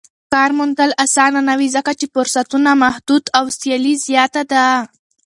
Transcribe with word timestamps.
کار 0.33 0.51
موندل 0.57 0.91
اسانه 1.05 1.41
نه 1.49 1.53
وي 1.59 1.67
ځکه 1.75 1.91
چې 1.99 2.05
فرصتونه 2.13 2.69
محدود 2.83 3.23
او 3.37 3.45
سیالي 3.59 3.93
زياته 4.05 4.41
ده. 4.51 4.65